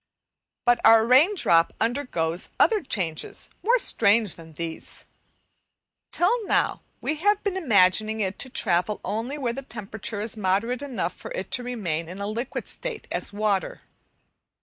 [0.65, 5.05] But our rain drop undergoes other changes more strange than these.
[6.11, 10.81] Till now we have been imagining it to travel only where the temperature is moderate
[10.81, 13.81] enough for it to remain in a liquid state as water.